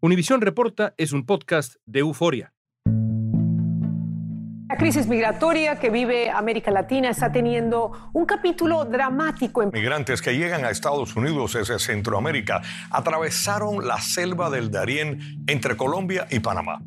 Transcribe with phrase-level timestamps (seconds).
[0.00, 2.52] Univisión Reporta es un podcast de euforia.
[4.68, 9.62] La crisis migratoria que vive América Latina está teniendo un capítulo dramático.
[9.62, 9.70] En...
[9.72, 16.26] Migrantes que llegan a Estados Unidos desde Centroamérica atravesaron la selva del Darién entre Colombia
[16.30, 16.82] y Panamá.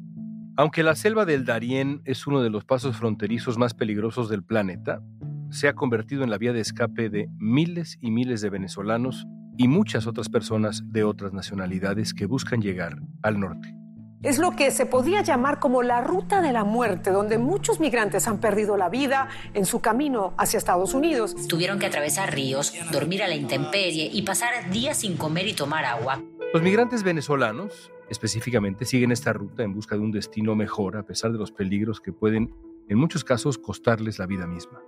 [0.56, 5.02] Aunque la selva del Darién es uno de los pasos fronterizos más peligrosos del planeta,
[5.50, 9.26] se ha convertido en la vía de escape de miles y miles de venezolanos
[9.60, 13.76] y muchas otras personas de otras nacionalidades que buscan llegar al norte.
[14.24, 18.28] Es lo que se podría llamar como la ruta de la muerte, donde muchos migrantes
[18.30, 21.36] han perdido la vida en su camino hacia Estados Unidos.
[21.48, 25.84] Tuvieron que atravesar ríos, dormir a la intemperie y pasar días sin comer y tomar
[25.84, 26.24] agua.
[26.54, 31.34] Los migrantes venezolanos específicamente siguen esta ruta en busca de un destino mejor a pesar
[31.34, 32.54] de los peligros que pueden
[32.88, 34.80] en muchos casos costarles la vida misma.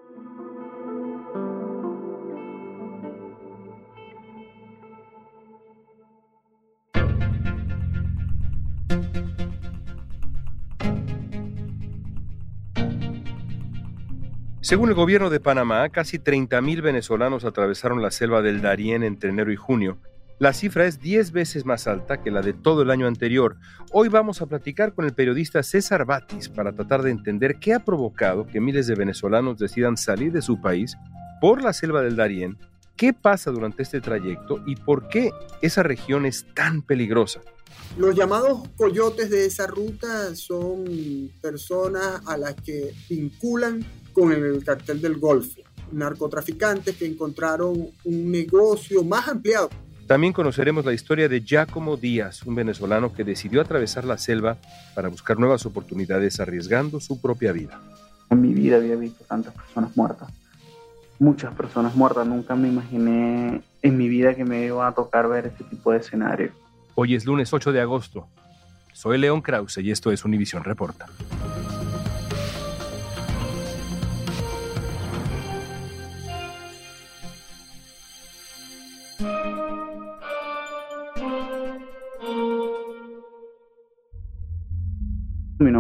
[14.64, 19.52] Según el gobierno de Panamá, casi 30.000 venezolanos atravesaron la selva del Darién entre enero
[19.52, 19.98] y junio.
[20.38, 23.58] La cifra es 10 veces más alta que la de todo el año anterior.
[23.92, 27.84] Hoy vamos a platicar con el periodista César Batis para tratar de entender qué ha
[27.84, 30.96] provocado que miles de venezolanos decidan salir de su país
[31.42, 32.60] por la selva del Darién,
[32.96, 35.32] qué pasa durante este trayecto y por qué
[35.64, 37.42] esa región es tan peligrosa.
[37.98, 40.86] Los llamados coyotes de esa ruta son
[41.42, 49.04] personas a las que vinculan con el cartel del Golfo, narcotraficantes que encontraron un negocio
[49.04, 49.70] más ampliado.
[50.08, 54.58] También conoceremos la historia de Giacomo Díaz, un venezolano que decidió atravesar la selva
[54.94, 57.80] para buscar nuevas oportunidades arriesgando su propia vida.
[58.30, 60.30] En mi vida había visto tantas personas muertas,
[61.20, 65.46] muchas personas muertas, nunca me imaginé en mi vida que me iba a tocar ver
[65.46, 66.52] este tipo de escenario.
[66.96, 68.28] Hoy es lunes 8 de agosto.
[68.94, 71.08] Soy León Krause y esto es Univisión Reporta.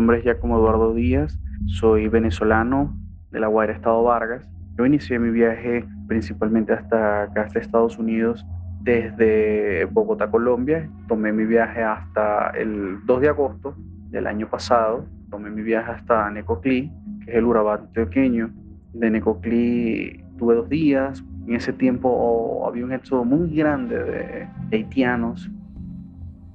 [0.01, 2.97] Nombre es Giacomo Eduardo Díaz, soy venezolano
[3.29, 4.49] de La Guaira, Estado Vargas.
[4.75, 8.43] Yo inicié mi viaje principalmente hasta acá, hasta Estados Unidos,
[8.81, 10.89] desde Bogotá, Colombia.
[11.07, 13.75] Tomé mi viaje hasta el 2 de agosto
[14.09, 15.05] del año pasado.
[15.29, 16.91] Tomé mi viaje hasta Necoclí,
[17.23, 18.49] que es el Urabá antioqueño.
[18.93, 21.23] De Necoclí tuve dos días.
[21.45, 25.47] En ese tiempo había un éxodo muy grande de haitianos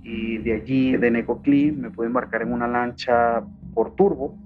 [0.09, 3.43] y de allí, de Necoclí, me pude embarcar en una lancha
[3.75, 4.37] por turbo,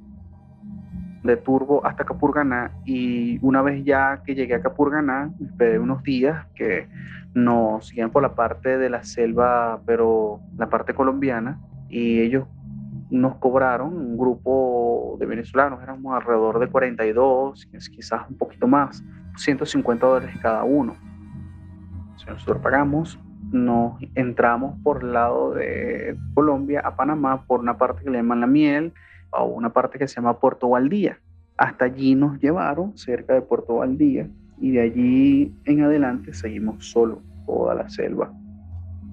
[1.23, 6.47] de turbo hasta Capurganá y una vez ya que llegué a Capurganá, esperé unos días
[6.55, 6.89] que
[7.35, 11.61] nos seguían por la parte de la selva, pero la parte colombiana,
[11.91, 12.47] y ellos
[13.11, 19.05] nos cobraron un grupo de venezolanos, éramos alrededor de 42, quizás un poquito más,
[19.37, 20.97] 150 dólares cada uno.
[22.17, 23.19] Si nosotros pagamos
[23.53, 28.41] nos entramos por el lado de Colombia a Panamá por una parte que le llaman
[28.41, 28.93] La Miel
[29.31, 31.19] o una parte que se llama Puerto Valdía.
[31.57, 34.29] Hasta allí nos llevaron, cerca de Puerto Valdía,
[34.61, 38.33] y de allí en adelante seguimos solo toda la selva.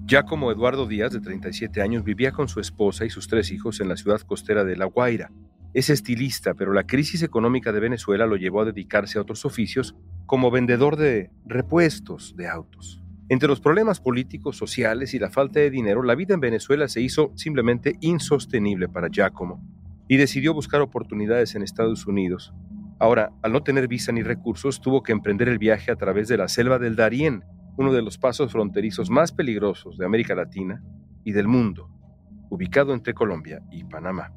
[0.06, 3.80] Ya como Eduardo Díaz, de 37 años, vivía con su esposa y sus tres hijos
[3.80, 5.30] en la ciudad costera de La Guaira.
[5.74, 9.94] Es estilista, pero la crisis económica de Venezuela lo llevó a dedicarse a otros oficios
[10.24, 13.02] como vendedor de repuestos de autos.
[13.30, 17.02] Entre los problemas políticos, sociales y la falta de dinero, la vida en Venezuela se
[17.02, 19.62] hizo simplemente insostenible para Giacomo
[20.08, 22.54] y decidió buscar oportunidades en Estados Unidos.
[22.98, 26.38] Ahora, al no tener visa ni recursos, tuvo que emprender el viaje a través de
[26.38, 27.44] la selva del Darién,
[27.76, 30.82] uno de los pasos fronterizos más peligrosos de América Latina
[31.22, 31.90] y del mundo,
[32.48, 34.32] ubicado entre Colombia y Panamá.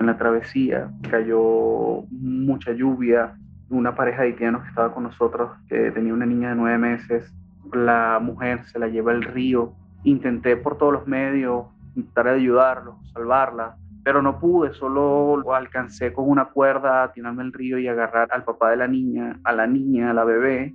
[0.00, 3.36] En la travesía cayó mucha lluvia,
[3.68, 7.34] una pareja de haitianos que estaba con nosotros, que tenía una niña de nueve meses,
[7.72, 9.72] la mujer se la lleva al río.
[10.04, 16.46] Intenté por todos los medios intentar ayudarlos, salvarla, pero no pude, solo alcancé con una
[16.46, 20.10] cuerda a tirarme al río y agarrar al papá de la niña, a la niña,
[20.10, 20.74] a la bebé,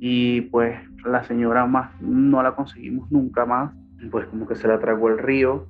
[0.00, 3.72] y pues la señora más no la conseguimos nunca más.
[4.10, 5.66] pues como que se la tragó el río.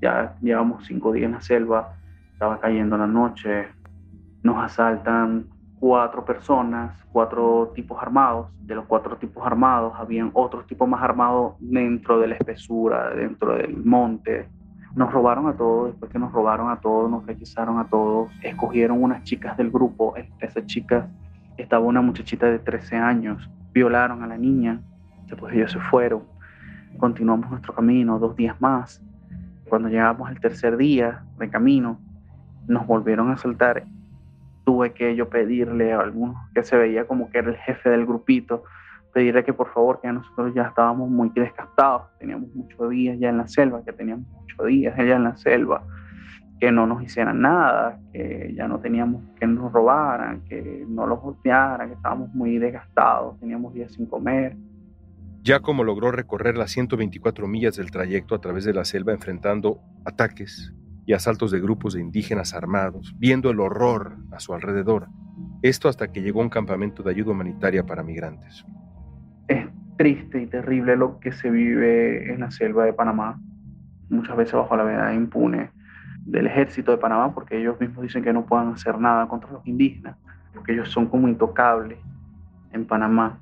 [0.00, 1.94] Ya llevamos cinco días en la selva,
[2.32, 3.68] estaba cayendo la noche,
[4.42, 5.46] nos asaltan
[5.80, 8.48] cuatro personas, cuatro tipos armados.
[8.60, 13.56] De los cuatro tipos armados, habían otros tipos más armados dentro de la espesura, dentro
[13.56, 14.48] del monte.
[14.94, 19.02] Nos robaron a todos, después que nos robaron a todos, nos requisaron a todos, escogieron
[19.02, 21.06] unas chicas del grupo, entre esas chicas
[21.56, 24.80] estaba una muchachita de 13 años, violaron a la niña,
[25.26, 26.22] después ellos se fueron,
[26.98, 29.02] continuamos nuestro camino dos días más.
[29.68, 32.00] Cuando llegamos al tercer día de camino,
[32.66, 33.84] nos volvieron a soltar.
[34.70, 38.06] Tuve que yo pedirle a algunos que se veía como que era el jefe del
[38.06, 38.62] grupito,
[39.12, 43.38] pedirle que por favor, que nosotros ya estábamos muy desgastados, teníamos muchos días ya en
[43.38, 45.82] la selva, que teníamos muchos días ya en la selva,
[46.60, 51.20] que no nos hicieran nada, que ya no teníamos que nos robaran, que no los
[51.20, 54.56] golpearan, que estábamos muy desgastados, teníamos días sin comer.
[55.42, 60.72] Giacomo logró recorrer las 124 millas del trayecto a través de la selva enfrentando ataques
[61.10, 65.08] y asaltos de grupos de indígenas armados, viendo el horror a su alrededor.
[65.60, 68.64] Esto hasta que llegó a un campamento de ayuda humanitaria para migrantes.
[69.48, 69.66] Es
[69.98, 73.40] triste y terrible lo que se vive en la selva de Panamá,
[74.08, 75.72] muchas veces bajo la veda impune
[76.26, 79.66] del ejército de Panamá, porque ellos mismos dicen que no pueden hacer nada contra los
[79.66, 80.16] indígenas,
[80.54, 81.98] porque ellos son como intocables
[82.70, 83.40] en Panamá.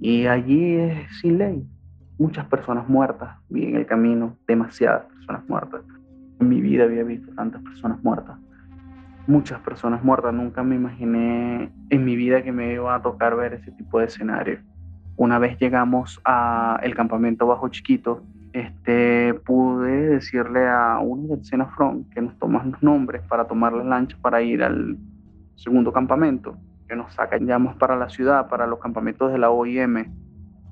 [0.00, 1.66] Y allí es sin ley.
[2.16, 5.80] Muchas personas muertas vi en el camino, demasiadas personas muertas.
[6.40, 8.36] En mi vida había visto tantas personas muertas.
[9.26, 10.32] Muchas personas muertas.
[10.34, 14.06] Nunca me imaginé en mi vida que me iba a tocar ver ese tipo de
[14.06, 14.58] escenario.
[15.16, 18.22] Una vez llegamos al campamento Bajo Chiquito,
[18.52, 23.84] este, pude decirle a uno del Senafrón que nos toman los nombres para tomar la
[23.84, 24.96] lancha para ir al
[25.56, 26.56] segundo campamento
[26.88, 30.06] que nos sacan ya más para la ciudad, para los campamentos de la OIM.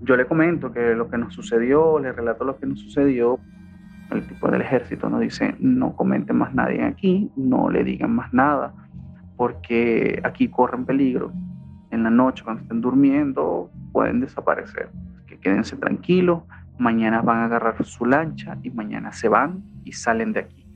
[0.00, 3.38] Yo le comento que lo que nos sucedió, le relato lo que nos sucedió.
[4.10, 8.32] El tipo del ejército nos dice, no comenten más nadie aquí, no le digan más
[8.32, 8.74] nada,
[9.36, 11.32] porque aquí corren peligro.
[11.90, 14.90] En la noche, cuando estén durmiendo, pueden desaparecer.
[15.26, 16.42] Que quédense tranquilos,
[16.78, 20.66] mañana van a agarrar su lancha y mañana se van y salen de aquí.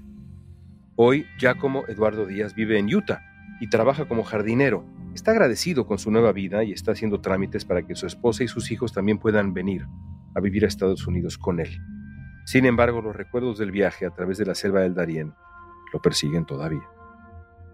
[0.96, 3.20] Hoy, Giacomo Eduardo Díaz vive en Utah
[3.60, 4.84] y trabaja como jardinero
[5.18, 8.46] Está agradecido con su nueva vida y está haciendo trámites para que su esposa y
[8.46, 9.84] sus hijos también puedan venir
[10.36, 11.80] a vivir a Estados Unidos con él.
[12.48, 15.34] Sin embargo, los recuerdos del viaje a través de la selva del Darién
[15.92, 16.80] lo persiguen todavía.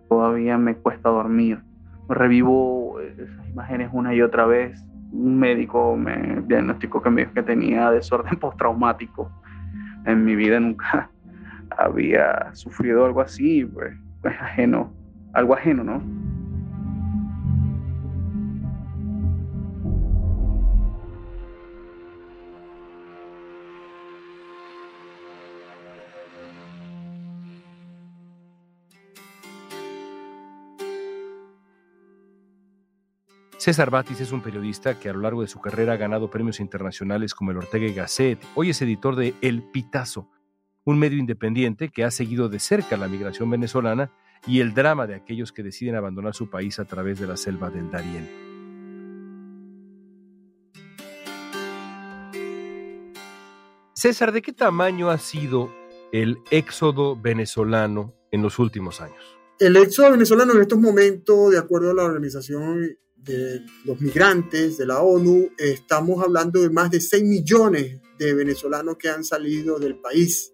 [0.09, 1.63] Todavía me cuesta dormir.
[2.09, 4.85] Revivo esas imágenes una y otra vez.
[5.13, 9.31] Un médico me diagnosticó que, me, tenía desorden postraumático.
[10.07, 11.09] En mi vida nunca
[11.79, 13.95] había sufrido algo así, pues
[14.41, 14.93] ajeno,
[15.35, 16.03] algo ajeno, ¿no?
[33.65, 36.61] César Batis es un periodista que a lo largo de su carrera ha ganado premios
[36.61, 38.39] internacionales como el Ortega y Gasset.
[38.55, 40.29] Hoy es editor de El Pitazo,
[40.85, 44.13] un medio independiente que ha seguido de cerca la migración venezolana
[44.47, 47.71] y el drama de aquellos que deciden abandonar su país a través de la selva
[47.71, 48.29] del Darién.
[53.95, 55.73] César, ¿de qué tamaño ha sido
[56.13, 59.39] el éxodo venezolano en los últimos años?
[59.59, 64.87] El éxodo venezolano en estos momentos, de acuerdo a la Organización de los migrantes de
[64.87, 69.99] la ONU, estamos hablando de más de 6 millones de venezolanos que han salido del
[70.01, 70.53] país.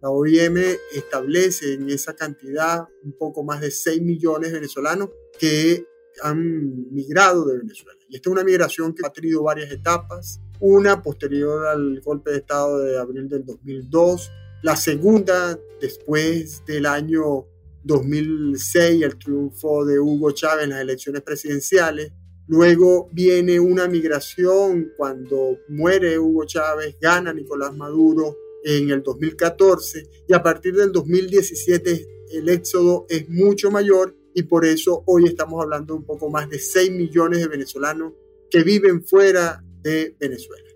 [0.00, 0.56] La OIM
[0.94, 5.86] establece en esa cantidad un poco más de 6 millones de venezolanos que
[6.22, 7.98] han migrado de Venezuela.
[8.08, 10.40] Y esta es una migración que ha tenido varias etapas.
[10.60, 14.30] Una posterior al golpe de Estado de abril del 2002,
[14.62, 17.46] la segunda después del año
[17.84, 22.12] 2006, el triunfo de Hugo Chávez en las elecciones presidenciales.
[22.48, 30.34] Luego viene una migración cuando muere Hugo Chávez, gana Nicolás Maduro en el 2014 y
[30.34, 35.94] a partir del 2017 el éxodo es mucho mayor y por eso hoy estamos hablando
[35.94, 38.12] un poco más de 6 millones de venezolanos
[38.50, 40.71] que viven fuera de Venezuela.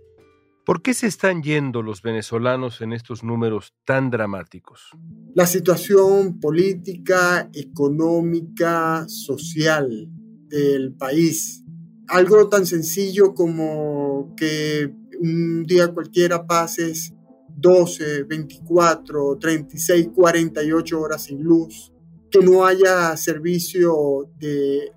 [0.66, 4.90] ¿Por qué se están yendo los venezolanos en estos números tan dramáticos?
[5.32, 10.08] La situación política, económica, social
[10.48, 11.62] del país.
[12.08, 17.14] Algo tan sencillo como que un día cualquiera pases
[17.56, 21.92] 12, 24, 36, 48 horas sin luz,
[22.28, 24.90] que no haya servicio de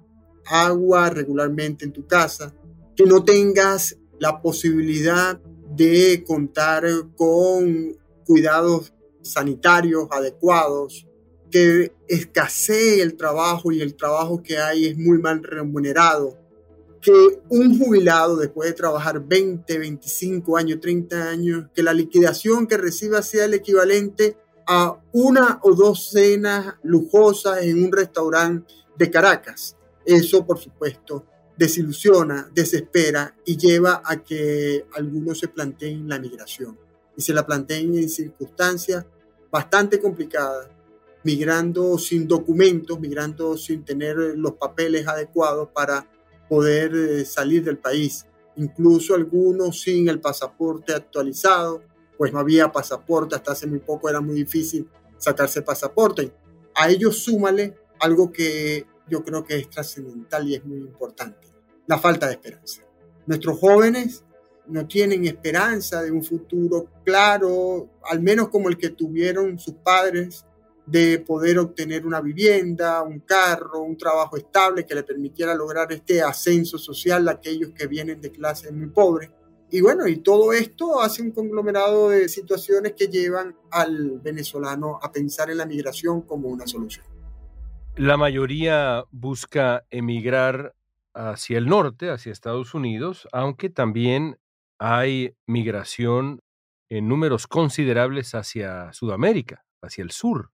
[0.48, 2.56] agua regularmente en tu casa,
[2.96, 5.40] que no tengas la posibilidad
[5.80, 6.84] de contar
[7.16, 11.08] con cuidados sanitarios adecuados,
[11.50, 16.38] que escasee el trabajo y el trabajo que hay es muy mal remunerado,
[17.02, 22.76] que un jubilado después de trabajar 20, 25 años, 30 años, que la liquidación que
[22.76, 24.36] reciba sea el equivalente
[24.68, 29.78] a una o dos cenas lujosas en un restaurante de Caracas.
[30.06, 31.26] Eso, por supuesto,
[31.60, 36.80] desilusiona, desespera y lleva a que algunos se planteen la migración.
[37.18, 39.06] Y se la planteen en circunstancias
[39.52, 40.70] bastante complicadas,
[41.26, 46.10] migrando sin documentos, migrando sin tener los papeles adecuados para
[46.48, 48.26] poder eh, salir del país.
[48.56, 51.84] Incluso algunos sin el pasaporte actualizado,
[52.18, 54.88] pues no había pasaporte, hasta hace muy poco era muy difícil
[55.18, 56.32] sacarse pasaporte.
[56.74, 61.48] A ellos súmale algo que yo creo que es trascendental y es muy importante,
[61.88, 62.84] la falta de esperanza.
[63.26, 64.24] Nuestros jóvenes
[64.68, 70.46] no tienen esperanza de un futuro claro, al menos como el que tuvieron sus padres
[70.86, 76.22] de poder obtener una vivienda, un carro, un trabajo estable que le permitiera lograr este
[76.22, 79.30] ascenso social a aquellos que vienen de clases muy pobres.
[79.72, 85.12] Y bueno, y todo esto hace un conglomerado de situaciones que llevan al venezolano a
[85.12, 87.06] pensar en la migración como una solución.
[88.00, 90.74] La mayoría busca emigrar
[91.14, 94.38] hacia el norte, hacia Estados Unidos, aunque también
[94.80, 96.40] hay migración
[96.90, 100.50] en números considerables hacia Sudamérica, hacia el sur.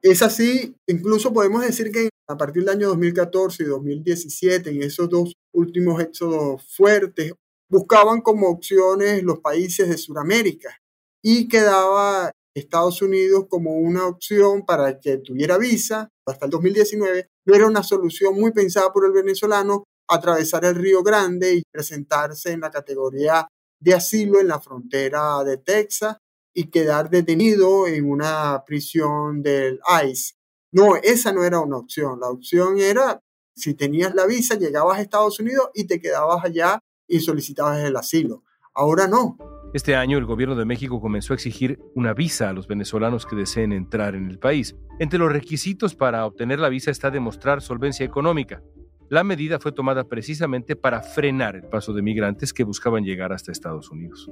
[0.00, 5.10] Es así, incluso podemos decir que a partir del año 2014 y 2017, en esos
[5.10, 7.34] dos últimos éxodos fuertes,
[7.68, 10.80] buscaban como opciones los países de Sudamérica
[11.22, 17.28] y quedaba Estados Unidos como una opción para que tuviera visa hasta el 2019.
[17.46, 22.52] No era una solución muy pensada por el venezolano atravesar el Río Grande y presentarse
[22.52, 23.46] en la categoría
[23.80, 26.16] de asilo en la frontera de Texas
[26.54, 30.34] y quedar detenido en una prisión del ICE.
[30.72, 32.20] No, esa no era una opción.
[32.20, 33.20] La opción era,
[33.54, 37.96] si tenías la visa, llegabas a Estados Unidos y te quedabas allá y solicitabas el
[37.96, 38.42] asilo.
[38.74, 39.36] Ahora no.
[39.74, 43.36] Este año el gobierno de México comenzó a exigir una visa a los venezolanos que
[43.36, 44.74] deseen entrar en el país.
[44.98, 48.62] Entre los requisitos para obtener la visa está demostrar solvencia económica.
[49.10, 53.52] La medida fue tomada precisamente para frenar el paso de migrantes que buscaban llegar hasta
[53.52, 54.30] Estados Unidos.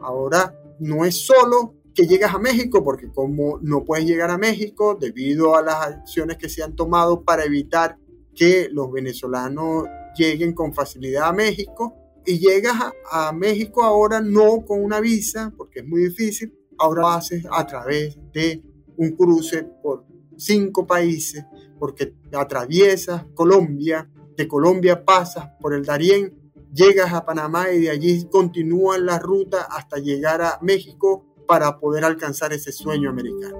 [0.00, 4.96] Ahora no es solo que llegas a México, porque como no puedes llegar a México
[5.00, 7.98] debido a las acciones que se han tomado para evitar
[8.32, 9.86] que los venezolanos
[10.16, 11.96] lleguen con facilidad a México,
[12.26, 12.76] y llegas
[13.10, 17.66] a, México ahora no con una visa, porque es muy difícil, ahora lo haces a
[17.66, 18.62] través de
[18.96, 20.04] un cruce por
[20.36, 21.44] cinco países,
[21.78, 28.26] porque atraviesas Colombia, de Colombia pasas por el Darién, llegas a Panamá y de allí
[28.30, 33.56] continúas la ruta hasta llegar a México para poder alcanzar ese sueño americano.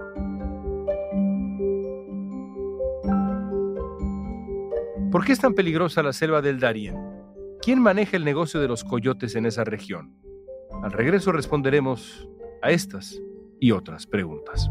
[5.13, 7.16] ¿Por qué es tan peligrosa la selva del Darién?
[7.67, 10.15] ¿Quién maneja el negocio de los coyotes en esa región?
[10.85, 12.29] Al regreso responderemos
[12.63, 13.21] a estas
[13.59, 14.71] y otras preguntas.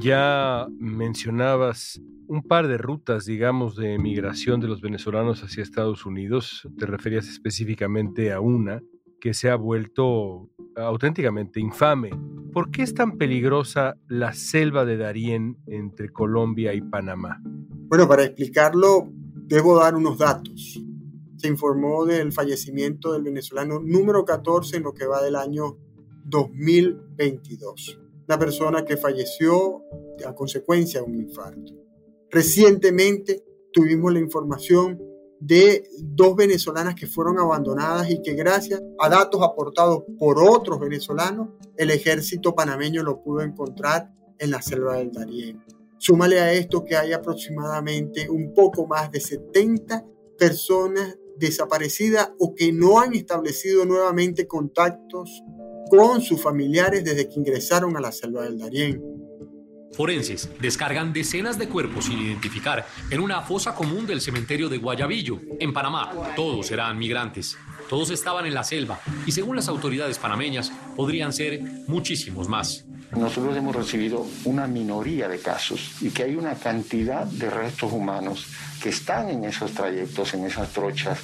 [0.00, 6.68] Ya mencionabas un par de rutas, digamos, de migración de los venezolanos hacia Estados Unidos.
[6.78, 8.80] Te referías específicamente a una
[9.20, 12.10] que se ha vuelto auténticamente infame.
[12.52, 17.40] ¿Por qué es tan peligrosa la selva de Darién entre Colombia y Panamá?
[17.88, 19.08] Bueno, para explicarlo,
[19.46, 20.80] debo dar unos datos.
[21.38, 25.76] Se informó del fallecimiento del venezolano número 14 en lo que va del año
[26.24, 29.82] 2022 la persona que falleció
[30.24, 31.72] a consecuencia de un infarto.
[32.30, 33.42] Recientemente
[33.72, 35.02] tuvimos la información
[35.40, 41.48] de dos venezolanas que fueron abandonadas y que gracias a datos aportados por otros venezolanos,
[41.76, 45.64] el ejército panameño lo pudo encontrar en la selva del Darién.
[45.96, 50.04] Súmale a esto que hay aproximadamente un poco más de 70
[50.36, 55.42] personas desaparecida o que no han establecido nuevamente contactos
[55.90, 59.02] con sus familiares desde que ingresaron a la selva del Darién.
[59.92, 65.40] Forenses descargan decenas de cuerpos sin identificar en una fosa común del cementerio de Guayabillo,
[65.58, 66.12] en Panamá.
[66.36, 67.56] Todos eran migrantes.
[67.88, 72.84] Todos estaban en la selva y según las autoridades panameñas podrían ser muchísimos más.
[73.12, 78.46] Nosotros hemos recibido una minoría de casos y que hay una cantidad de restos humanos
[78.82, 81.20] que están en esos trayectos, en esas trochas.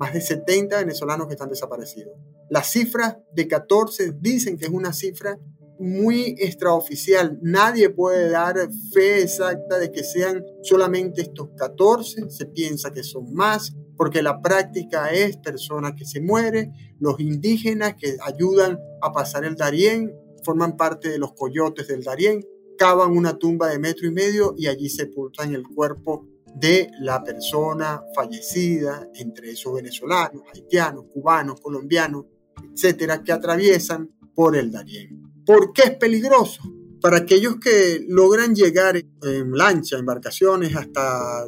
[0.00, 2.14] Más de 70 venezolanos que están desaparecidos.
[2.48, 5.38] Las cifras de 14 dicen que es una cifra
[5.78, 7.38] muy extraoficial.
[7.42, 8.56] Nadie puede dar
[8.92, 12.30] fe exacta de que sean solamente estos 14.
[12.30, 17.96] Se piensa que son más, porque la práctica es personas que se mueren, los indígenas
[17.98, 22.42] que ayudan a pasar el Darién, forman parte de los coyotes del Darién,
[22.78, 28.02] cavan una tumba de metro y medio y allí sepultan el cuerpo de la persona
[28.14, 32.26] fallecida, entre esos venezolanos, haitianos, cubanos, colombianos,
[32.74, 35.20] etcétera, que atraviesan por el Darién.
[35.44, 36.62] ¿Por qué es peligroso?
[37.00, 41.46] Para aquellos que logran llegar en lancha, embarcaciones, hasta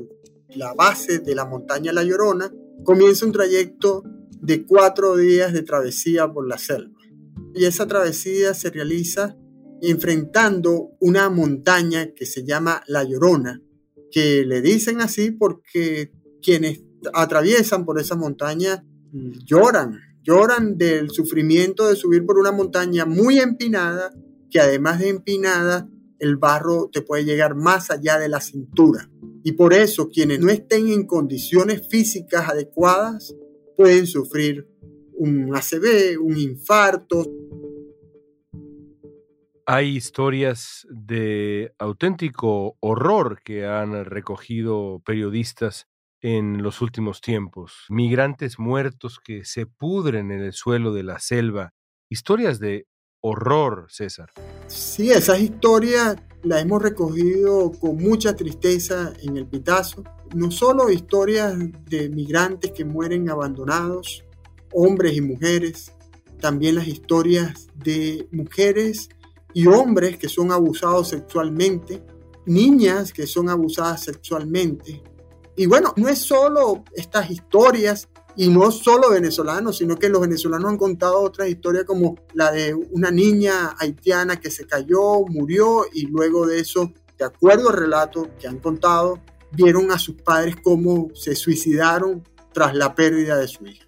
[0.48, 2.50] la base de la montaña La Llorona,
[2.84, 4.02] comienza un trayecto
[4.40, 6.98] de cuatro días de travesía por la selva.
[7.54, 9.36] Y esa travesía se realiza
[9.82, 13.60] enfrentando una montaña que se llama La Llorona,
[14.12, 18.84] que le dicen así porque quienes atraviesan por esa montaña
[19.44, 24.14] lloran, lloran del sufrimiento de subir por una montaña muy empinada,
[24.50, 25.88] que además de empinada,
[26.18, 29.10] el barro te puede llegar más allá de la cintura.
[29.42, 33.34] Y por eso quienes no estén en condiciones físicas adecuadas
[33.76, 34.68] pueden sufrir
[35.14, 37.24] un ACV, un infarto.
[39.74, 45.86] Hay historias de auténtico horror que han recogido periodistas
[46.20, 47.86] en los últimos tiempos.
[47.88, 51.72] Migrantes muertos que se pudren en el suelo de la selva.
[52.10, 52.86] Historias de
[53.22, 54.28] horror, César.
[54.66, 60.04] Sí, esas historias las hemos recogido con mucha tristeza en el Pitazo.
[60.34, 61.54] No solo historias
[61.86, 64.22] de migrantes que mueren abandonados,
[64.74, 65.94] hombres y mujeres,
[66.40, 69.08] también las historias de mujeres
[69.54, 72.02] y hombres que son abusados sexualmente,
[72.46, 75.02] niñas que son abusadas sexualmente,
[75.54, 80.70] y bueno, no es solo estas historias y no solo venezolanos, sino que los venezolanos
[80.70, 86.06] han contado otras historias como la de una niña haitiana que se cayó, murió y
[86.06, 91.10] luego de eso, de acuerdo al relato que han contado, vieron a sus padres cómo
[91.14, 93.86] se suicidaron tras la pérdida de su hija.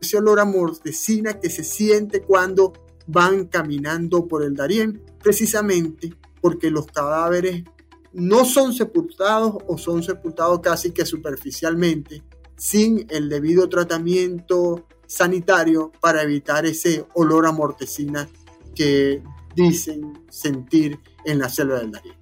[0.00, 2.72] Ese olor a mortecina que se siente cuando
[3.06, 7.64] van caminando por el Darién, precisamente porque los cadáveres
[8.12, 12.22] no son sepultados o son sepultados casi que superficialmente,
[12.56, 18.28] sin el debido tratamiento sanitario para evitar ese olor a mortecina
[18.74, 19.22] que
[19.54, 22.14] dicen sentir en la selva del Darién.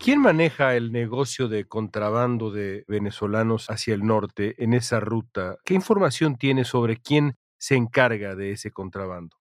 [0.00, 5.58] ¿Quién maneja el negocio de contrabando de venezolanos hacia el norte en esa ruta?
[5.64, 9.36] ¿Qué información tiene sobre quién se encarga de ese contrabando?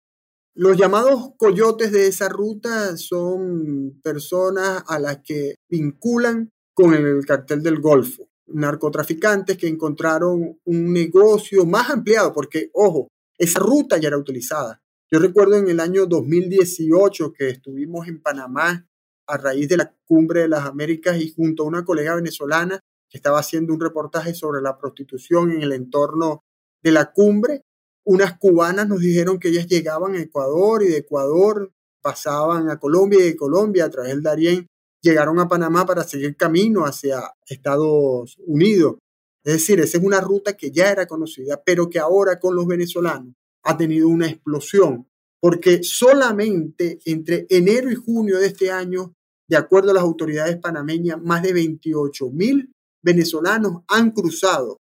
[0.57, 7.61] Los llamados coyotes de esa ruta son personas a las que vinculan con el cartel
[7.61, 14.17] del Golfo, narcotraficantes que encontraron un negocio más ampliado, porque, ojo, esa ruta ya era
[14.17, 14.81] utilizada.
[15.11, 18.87] Yo recuerdo en el año 2018 que estuvimos en Panamá
[19.27, 23.17] a raíz de la cumbre de las Américas y junto a una colega venezolana que
[23.17, 26.43] estaba haciendo un reportaje sobre la prostitución en el entorno
[26.81, 27.63] de la cumbre,
[28.05, 33.19] unas cubanas nos dijeron que ellas llegaban a Ecuador y de Ecuador pasaban a Colombia
[33.19, 34.67] y de Colombia a través del Darién
[35.01, 38.95] llegaron a Panamá para seguir camino hacia Estados Unidos.
[39.43, 42.65] Es decir, esa es una ruta que ya era conocida, pero que ahora con los
[42.65, 45.07] venezolanos ha tenido una explosión,
[45.39, 49.13] porque solamente entre enero y junio de este año,
[49.47, 52.71] de acuerdo a las autoridades panameñas, más de 28 mil
[53.03, 54.77] venezolanos han cruzado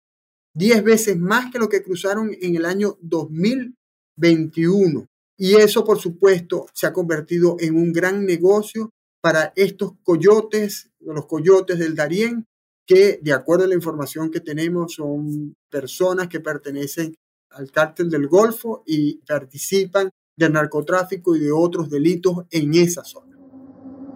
[0.53, 5.05] 10 veces más que lo que cruzaron en el año 2021.
[5.37, 11.25] Y eso, por supuesto, se ha convertido en un gran negocio para estos coyotes, los
[11.25, 12.45] coyotes del Darién,
[12.85, 17.15] que de acuerdo a la información que tenemos son personas que pertenecen
[17.51, 23.37] al cártel del Golfo y participan del narcotráfico y de otros delitos en esa zona.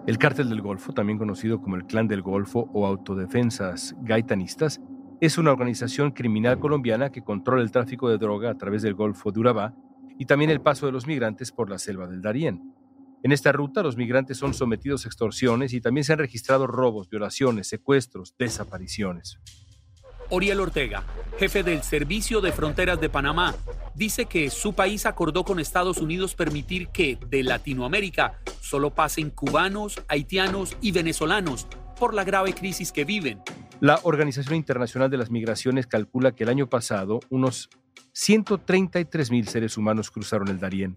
[0.06, 4.80] El cártel del Golfo, también conocido como el Clan del Golfo o Autodefensas Gaitanistas,
[5.20, 9.32] es una organización criminal colombiana que controla el tráfico de droga a través del Golfo
[9.32, 9.74] de Urabá
[10.18, 12.74] y también el paso de los migrantes por la selva del Darién.
[13.22, 17.08] En esta ruta los migrantes son sometidos a extorsiones y también se han registrado robos,
[17.08, 19.38] violaciones, secuestros, desapariciones.
[20.28, 21.04] Oriel Ortega,
[21.38, 23.54] jefe del Servicio de Fronteras de Panamá,
[23.94, 30.02] dice que su país acordó con Estados Unidos permitir que de Latinoamérica solo pasen cubanos,
[30.08, 33.40] haitianos y venezolanos por la grave crisis que viven.
[33.80, 37.68] La Organización Internacional de las Migraciones calcula que el año pasado unos
[38.12, 40.94] 133 mil seres humanos cruzaron el Darién.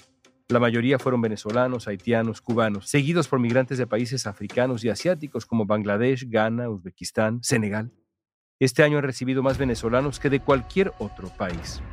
[0.48, 5.66] La mayoría fueron venezolanos, haitianos, cubanos, seguidos por migrantes de países africanos y asiáticos como
[5.66, 7.92] Bangladesh, Ghana, Uzbekistán, Senegal.
[8.60, 11.84] Este año han recibido más venezolanos que de cualquier otro país.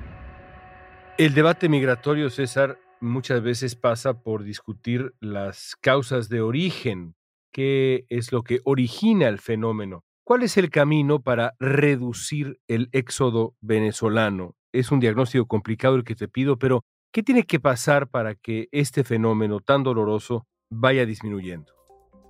[1.18, 7.16] El debate migratorio, César, muchas veces pasa por discutir las causas de origen,
[7.50, 10.05] qué es lo que origina el fenómeno.
[10.26, 14.56] ¿Cuál es el camino para reducir el éxodo venezolano?
[14.72, 18.66] Es un diagnóstico complicado el que te pido, pero ¿qué tiene que pasar para que
[18.72, 21.75] este fenómeno tan doloroso vaya disminuyendo?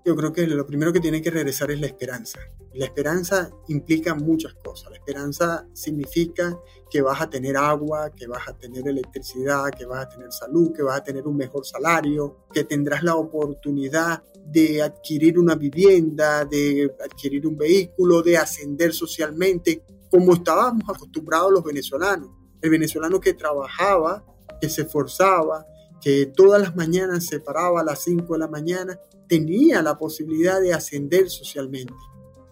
[0.07, 2.39] Yo creo que lo primero que tiene que regresar es la esperanza.
[2.75, 4.91] La esperanza implica muchas cosas.
[4.91, 6.57] La esperanza significa
[6.89, 10.73] que vas a tener agua, que vas a tener electricidad, que vas a tener salud,
[10.73, 16.45] que vas a tener un mejor salario, que tendrás la oportunidad de adquirir una vivienda,
[16.45, 22.31] de adquirir un vehículo, de ascender socialmente, como estábamos acostumbrados los venezolanos.
[22.61, 24.25] El venezolano que trabajaba,
[24.61, 25.67] que se esforzaba,
[26.01, 30.61] que todas las mañanas se paraba a las 5 de la mañana tenía la posibilidad
[30.61, 31.95] de ascender socialmente.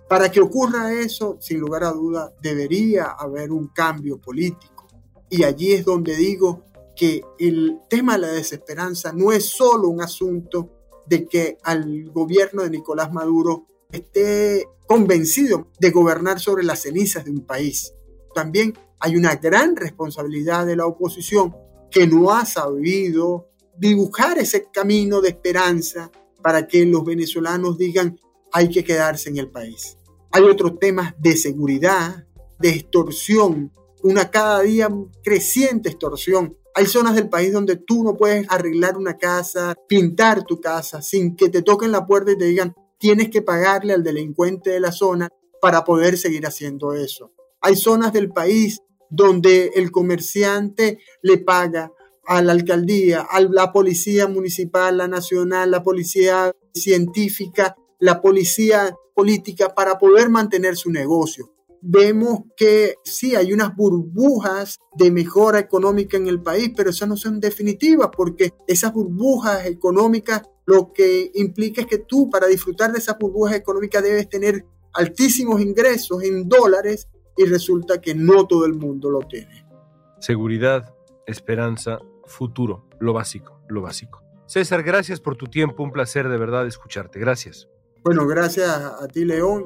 [0.08, 4.86] Para que ocurra eso, sin lugar a duda, debería haber un cambio político.
[5.30, 10.00] Y allí es donde digo que el tema de la desesperanza no es solo un
[10.02, 10.70] asunto
[11.06, 17.30] de que al gobierno de Nicolás Maduro esté convencido de gobernar sobre las cenizas de
[17.30, 17.94] un país.
[18.34, 21.54] También hay una gran responsabilidad de la oposición
[21.90, 26.10] que no ha sabido dibujar ese camino de esperanza
[26.44, 28.20] para que los venezolanos digan
[28.52, 29.96] hay que quedarse en el país.
[30.30, 32.26] Hay otros temas de seguridad,
[32.58, 34.90] de extorsión, una cada día
[35.22, 36.54] creciente extorsión.
[36.74, 41.34] Hay zonas del país donde tú no puedes arreglar una casa, pintar tu casa sin
[41.34, 44.92] que te toquen la puerta y te digan tienes que pagarle al delincuente de la
[44.92, 45.30] zona
[45.62, 47.32] para poder seguir haciendo eso.
[47.62, 51.90] Hay zonas del país donde el comerciante le paga
[52.26, 59.74] a la alcaldía, a la policía municipal, la nacional, la policía científica, la policía política
[59.74, 61.50] para poder mantener su negocio.
[61.80, 67.16] Vemos que sí, hay unas burbujas de mejora económica en el país, pero esas no
[67.16, 72.98] son definitivas porque esas burbujas económicas lo que implica es que tú para disfrutar de
[72.98, 78.74] esas burbujas económicas debes tener altísimos ingresos en dólares y resulta que no todo el
[78.74, 79.66] mundo lo tiene.
[80.20, 80.94] Seguridad,
[81.26, 84.22] esperanza, futuro, lo básico, lo básico.
[84.46, 87.18] César, gracias por tu tiempo, un placer de verdad escucharte.
[87.18, 87.68] Gracias.
[88.02, 89.64] Bueno, gracias a ti, León.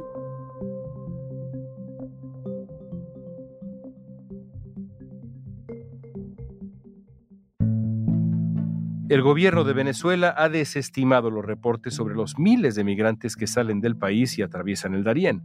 [9.09, 13.81] El gobierno de Venezuela ha desestimado los reportes sobre los miles de migrantes que salen
[13.81, 15.43] del país y atraviesan el Darién.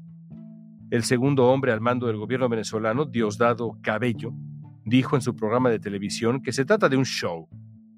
[0.92, 4.34] El segundo hombre al mando del gobierno venezolano, Diosdado Cabello,
[4.86, 7.48] dijo en su programa de televisión que se trata de un show,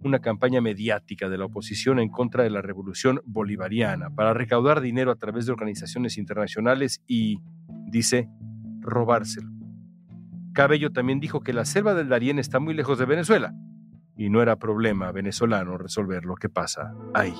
[0.02, 5.12] una campaña mediática de la oposición en contra de la revolución bolivariana para recaudar dinero
[5.12, 7.39] a través de organizaciones internacionales y,
[7.88, 8.30] dice,
[8.82, 9.50] robárselo.
[10.54, 13.54] Cabello también dijo que la selva del Darién está muy lejos de Venezuela
[14.15, 17.34] y no era problema venezolano resolver lo que pasa ahí.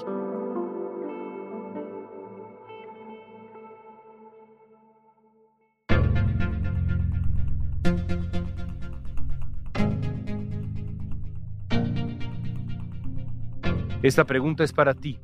[14.06, 15.18] Esta pregunta es para ti.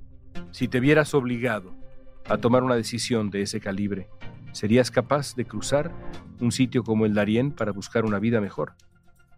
[0.49, 1.71] Si te vieras obligado
[2.25, 4.09] a tomar una decisión de ese calibre,
[4.53, 5.91] ¿serías capaz de cruzar
[6.39, 8.73] un sitio como el Darién para buscar una vida mejor?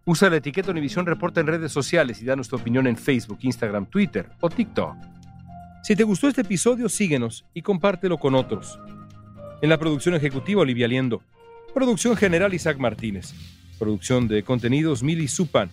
[0.06, 3.84] Usa la etiqueta Univisión Reporta en redes sociales y danos tu opinión en Facebook, Instagram,
[3.84, 4.96] Twitter o TikTok.
[5.82, 8.80] Si te gustó este episodio, síguenos y compártelo con otros.
[9.60, 11.20] En la producción ejecutiva, Olivia Liendo.
[11.74, 13.34] Producción general, Isaac Martínez.
[13.78, 15.68] Producción de contenidos, Mili Supan.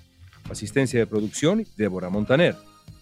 [0.50, 2.58] Asistencia de producción, Débora Montaner.